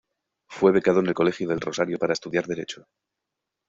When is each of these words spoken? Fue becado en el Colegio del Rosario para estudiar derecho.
Fue 0.47 0.71
becado 0.71 1.01
en 1.01 1.05
el 1.05 1.13
Colegio 1.13 1.47
del 1.47 1.61
Rosario 1.61 1.99
para 1.99 2.13
estudiar 2.13 2.47
derecho. 2.47 2.87